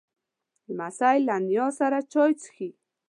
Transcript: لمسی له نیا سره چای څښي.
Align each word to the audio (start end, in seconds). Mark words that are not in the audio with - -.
لمسی 0.67 1.17
له 1.27 1.35
نیا 1.47 1.67
سره 1.79 1.97
چای 2.11 2.31
څښي. 2.41 2.69